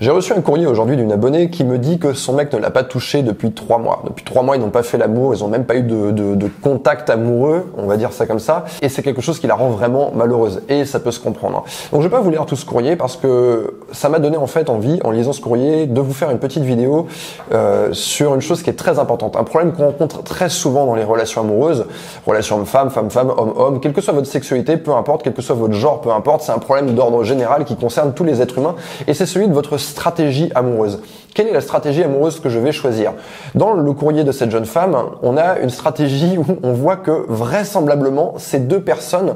[0.00, 2.70] J'ai reçu un courrier aujourd'hui d'une abonnée qui me dit que son mec ne l'a
[2.70, 4.02] pas touché depuis trois mois.
[4.04, 7.10] Depuis trois mois, ils n'ont pas fait l'amour, ils n'ont même pas eu de, contact
[7.10, 10.10] amoureux, on va dire ça comme ça, et c'est quelque chose qui la rend vraiment
[10.14, 10.62] malheureuse.
[10.68, 11.64] Et ça peut se comprendre.
[11.92, 14.46] Donc je vais pas vous lire tout ce courrier parce que ça m'a donné en
[14.46, 17.06] fait envie, en lisant ce courrier, de vous faire une petite vidéo
[17.52, 20.94] euh, sur une chose qui est très importante, un problème qu'on rencontre très souvent dans
[20.94, 21.86] les relations amoureuses,
[22.26, 25.74] relations homme-femme, femme-femme, homme-homme, quelle que soit votre sexualité, peu importe, quel que soit votre
[25.74, 28.74] genre, peu importe, c'est un problème d'ordre général qui concerne tous les êtres humains,
[29.06, 31.00] et c'est celui de votre stratégie amoureuse.
[31.34, 33.12] Quelle est la stratégie amoureuse que je vais choisir?
[33.54, 37.24] Dans le courrier de cette jeune femme, on a une stratégie où on voit que
[37.28, 39.34] vraisemblablement ces deux personnes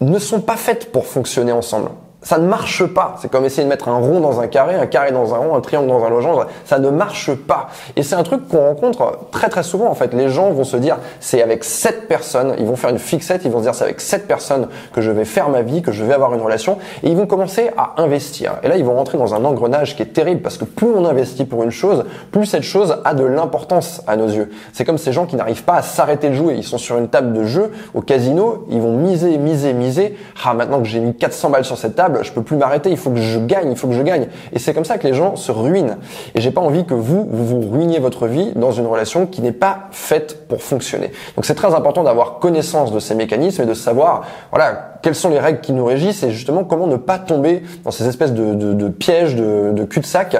[0.00, 1.90] ne sont pas faites pour fonctionner ensemble
[2.24, 3.16] ça ne marche pas.
[3.20, 5.54] C'est comme essayer de mettre un rond dans un carré, un carré dans un rond,
[5.54, 6.46] un triangle dans un logendre.
[6.64, 7.68] Ça ne marche pas.
[7.96, 10.12] Et c'est un truc qu'on rencontre très très souvent en fait.
[10.14, 13.50] Les gens vont se dire c'est avec cette personne, ils vont faire une fixette, ils
[13.50, 16.02] vont se dire c'est avec cette personne que je vais faire ma vie, que je
[16.02, 18.54] vais avoir une relation, et ils vont commencer à investir.
[18.62, 21.04] Et là ils vont rentrer dans un engrenage qui est terrible parce que plus on
[21.04, 24.50] investit pour une chose, plus cette chose a de l'importance à nos yeux.
[24.72, 26.54] C'est comme ces gens qui n'arrivent pas à s'arrêter de jouer.
[26.54, 30.16] Ils sont sur une table de jeu au casino, ils vont miser, miser, miser.
[30.42, 32.96] Ah maintenant que j'ai mis 400 balles sur cette table je peux plus m'arrêter, il
[32.96, 34.28] faut que je gagne, il faut que je gagne.
[34.52, 35.96] Et c'est comme ça que les gens se ruinent.
[36.34, 39.42] Et j'ai pas envie que vous, vous vous ruiniez votre vie dans une relation qui
[39.42, 41.10] n'est pas faite pour fonctionner.
[41.36, 45.28] Donc c'est très important d'avoir connaissance de ces mécanismes et de savoir, voilà, quelles sont
[45.28, 48.88] les règles qui nous régissent et justement comment ne pas tomber dans ces espèces de,
[48.88, 50.38] pièges, de, de cul-de-sac.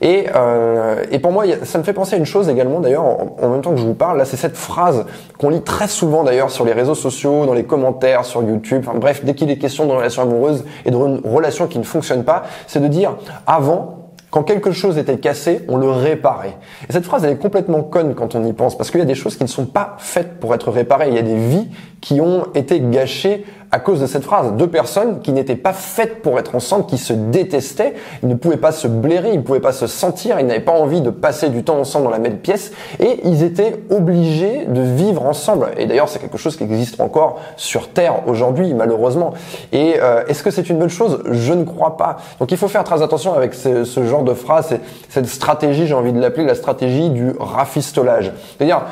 [0.00, 3.60] Et, euh, pour moi, ça me fait penser à une chose également d'ailleurs, en, même
[3.60, 5.04] temps que je vous parle, là c'est cette phrase
[5.38, 8.98] qu'on lit très souvent d'ailleurs sur les réseaux sociaux, dans les commentaires, sur YouTube, enfin
[8.98, 12.44] bref, dès qu'il est question de relations amoureuses et de relations qui ne fonctionnent pas,
[12.66, 13.98] c'est de dire avant,
[14.30, 16.56] quand quelque chose était cassé, on le réparait.
[16.88, 19.06] Et cette phrase, elle est complètement conne quand on y pense, parce qu'il y a
[19.06, 21.08] des choses qui ne sont pas faites pour être réparées.
[21.08, 21.68] Il y a des vies
[22.00, 24.52] qui ont été gâchées à cause de cette phrase.
[24.52, 28.56] Deux personnes qui n'étaient pas faites pour être ensemble, qui se détestaient, ils ne pouvaient
[28.56, 31.48] pas se blairer, ils ne pouvaient pas se sentir, ils n'avaient pas envie de passer
[31.48, 35.68] du temps ensemble dans la même pièce, et ils étaient obligés de vivre ensemble.
[35.76, 39.34] Et d'ailleurs, c'est quelque chose qui existe encore sur Terre aujourd'hui, malheureusement.
[39.72, 41.22] Et euh, est-ce que c'est une bonne chose?
[41.30, 42.18] Je ne crois pas.
[42.40, 44.78] Donc il faut faire très attention avec ce, ce genre de phrase,
[45.08, 48.32] cette stratégie, j'ai envie de l'appeler la stratégie du rafistolage.
[48.56, 48.82] C'est-à-dire,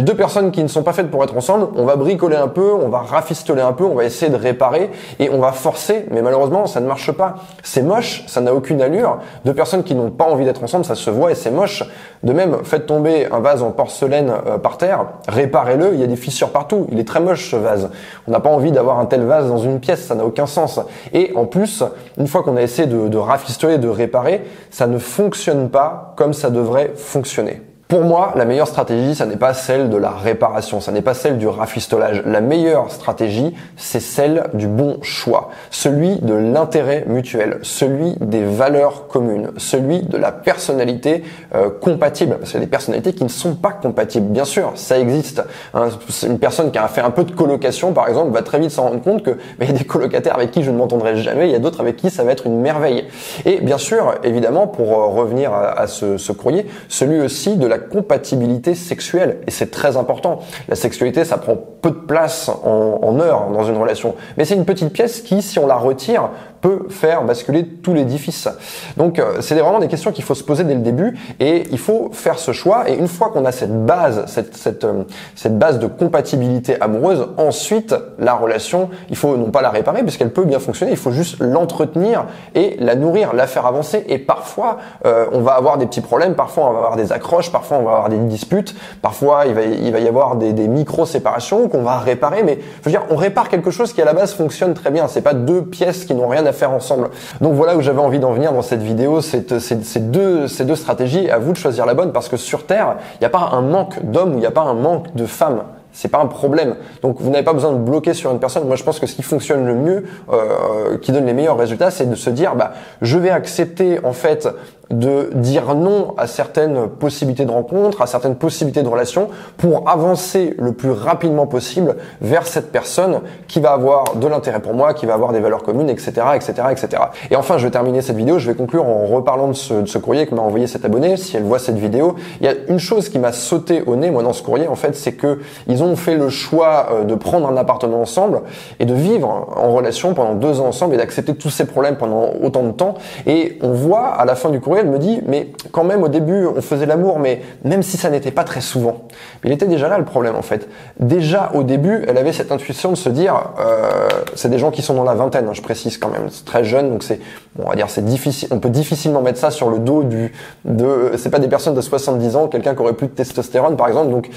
[0.00, 2.72] deux personnes qui ne sont pas faites pour être ensemble, on va bricoler un peu,
[2.72, 6.22] on va rafistoler un peu, on va essayer de réparer et on va forcer, mais
[6.22, 7.36] malheureusement ça ne marche pas.
[7.62, 9.18] C'est moche, ça n'a aucune allure.
[9.44, 11.84] Deux personnes qui n'ont pas envie d'être ensemble, ça se voit et c'est moche.
[12.22, 16.06] De même, faites tomber un vase en porcelaine euh, par terre, réparez-le, il y a
[16.06, 17.90] des fissures partout, il est très moche ce vase.
[18.26, 20.80] On n'a pas envie d'avoir un tel vase dans une pièce, ça n'a aucun sens.
[21.12, 21.82] Et en plus,
[22.18, 26.32] une fois qu'on a essayé de, de rafistoler, de réparer, ça ne fonctionne pas comme
[26.32, 27.60] ça devrait fonctionner.
[27.94, 31.14] Pour moi, la meilleure stratégie, ça n'est pas celle de la réparation, ça n'est pas
[31.14, 32.24] celle du rafistolage.
[32.26, 39.06] La meilleure stratégie, c'est celle du bon choix, celui de l'intérêt mutuel, celui des valeurs
[39.06, 41.22] communes, celui de la personnalité
[41.54, 42.38] euh, compatible.
[42.38, 44.26] Parce qu'il y a des personnalités qui ne sont pas compatibles.
[44.26, 45.44] Bien sûr, ça existe.
[45.72, 45.90] Hein.
[46.26, 48.88] Une personne qui a fait un peu de colocation, par exemple, va très vite s'en
[48.88, 51.52] rendre compte que il y a des colocataires avec qui je ne m'entendrai jamais, il
[51.52, 53.04] y a d'autres avec qui ça va être une merveille.
[53.44, 57.83] Et bien sûr, évidemment, pour euh, revenir à, ce, ce courrier, celui aussi de la
[57.84, 59.38] compatibilité sexuelle.
[59.46, 60.40] Et c'est très important.
[60.68, 64.14] La sexualité, ça prend peu de place en, en heure dans une relation.
[64.36, 66.30] Mais c'est une petite pièce qui, si on la retire,
[66.64, 68.48] peut faire basculer tout l'édifice.
[68.96, 71.78] Donc euh, c'est vraiment des questions qu'il faut se poser dès le début et il
[71.78, 72.88] faut faire ce choix.
[72.88, 75.02] Et une fois qu'on a cette base, cette, cette, euh,
[75.34, 80.32] cette base de compatibilité amoureuse, ensuite la relation, il faut non pas la réparer puisqu'elle
[80.32, 84.02] peut bien fonctionner, il faut juste l'entretenir et la nourrir, la faire avancer.
[84.08, 87.52] Et parfois euh, on va avoir des petits problèmes, parfois on va avoir des accroches,
[87.52, 90.66] parfois on va avoir des disputes, parfois il va, il va y avoir des, des
[90.66, 92.42] micro-séparations qu'on va réparer.
[92.42, 95.08] Mais je veux dire, on répare quelque chose qui à la base fonctionne très bien.
[95.08, 97.10] C'est pas deux pièces qui n'ont rien à faire ensemble.
[97.40, 101.30] Donc voilà où j'avais envie d'en venir dans cette vidéo, c'est ces deux, deux stratégies.
[101.30, 103.60] À vous de choisir la bonne parce que sur Terre, il n'y a pas un
[103.60, 105.62] manque d'hommes ou il n'y a pas un manque de femmes
[105.94, 106.74] c'est pas un problème.
[107.02, 108.66] Donc vous n'avez pas besoin de bloquer sur une personne.
[108.66, 111.90] Moi je pense que ce qui fonctionne le mieux, euh, qui donne les meilleurs résultats,
[111.90, 114.48] c'est de se dire bah je vais accepter en fait
[114.90, 120.54] de dire non à certaines possibilités de rencontres, à certaines possibilités de relations, pour avancer
[120.58, 125.06] le plus rapidement possible vers cette personne qui va avoir de l'intérêt pour moi, qui
[125.06, 127.02] va avoir des valeurs communes, etc., etc., etc.
[127.30, 128.38] Et enfin, je vais terminer cette vidéo.
[128.38, 131.16] Je vais conclure en reparlant de ce, de ce courrier que m'a envoyé cet abonné.
[131.16, 134.10] Si elle voit cette vidéo, il y a une chose qui m'a sauté au nez,
[134.10, 137.14] moi, dans ce courrier, en fait, c'est que ils ont fait le choix euh, de
[137.14, 138.42] prendre un appartement ensemble
[138.80, 142.30] et de vivre en relation pendant deux ans ensemble et d'accepter tous ces problèmes pendant
[142.42, 142.94] autant de temps.
[143.26, 146.08] Et on voit à la fin du courrier elle me dit, mais quand même au
[146.08, 149.02] début on faisait l'amour, mais même si ça n'était pas très souvent.
[149.44, 150.68] Il était déjà là le problème en fait.
[151.00, 154.82] Déjà au début, elle avait cette intuition de se dire, euh, c'est des gens qui
[154.82, 157.20] sont dans la vingtaine, hein, je précise quand même, c'est très jeune, donc c'est,
[157.58, 160.32] on va dire c'est difficile, on peut difficilement mettre ça sur le dos du,
[160.64, 163.88] de, c'est pas des personnes de 70 ans, quelqu'un qui aurait plus de testostérone par
[163.88, 164.30] exemple, donc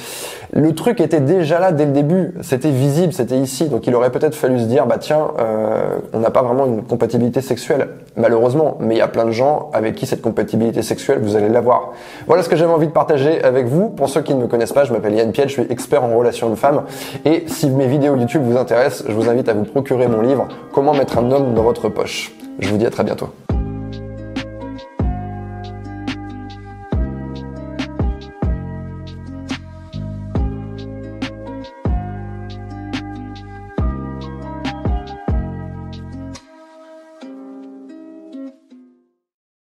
[0.54, 4.12] le truc était déjà là dès le début, c'était visible, c'était ici, donc il aurait
[4.12, 8.78] peut-être fallu se dire, bah tiens, euh, on n'a pas vraiment une compatibilité sexuelle, malheureusement,
[8.80, 11.94] mais il y a plein de gens avec qui cette compatibilité sexuelle, vous allez l'avoir.
[12.28, 13.90] Voilà ce que j'avais envie de partager avec vous.
[13.90, 16.16] Pour ceux qui ne me connaissent pas, je m'appelle Yann Piet, je suis expert en
[16.18, 16.84] relations de femmes,
[17.26, 20.48] et si mes vidéos YouTube vous intéressent, je vous invite à vous procurer mon livre
[20.74, 22.32] Comment mettre un homme dans votre poche.
[22.60, 23.30] Je vous dis à très bientôt.